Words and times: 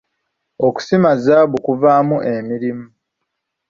Okusima 0.67 1.09
zzaabu 1.19 1.57
kuvaamu 1.65 2.15
emirimu. 2.33 2.85